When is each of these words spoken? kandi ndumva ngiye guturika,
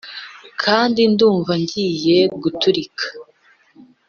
kandi 0.63 1.01
ndumva 1.11 1.53
ngiye 1.61 2.17
guturika, 2.43 3.05